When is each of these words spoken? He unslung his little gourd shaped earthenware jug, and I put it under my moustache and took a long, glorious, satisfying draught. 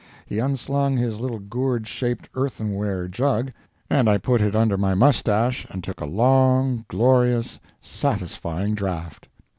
He 0.25 0.39
unslung 0.39 0.97
his 0.97 1.19
little 1.21 1.37
gourd 1.37 1.85
shaped 1.87 2.27
earthenware 2.33 3.07
jug, 3.07 3.51
and 3.87 4.09
I 4.09 4.17
put 4.17 4.41
it 4.41 4.55
under 4.55 4.75
my 4.75 4.95
moustache 4.95 5.67
and 5.69 5.83
took 5.83 6.01
a 6.01 6.07
long, 6.07 6.85
glorious, 6.87 7.59
satisfying 7.81 8.73
draught. 8.73 9.27